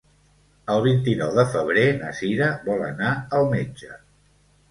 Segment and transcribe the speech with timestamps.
[0.75, 3.11] El vint-i-nou de febrer na Sira vol anar
[3.41, 3.93] al metge.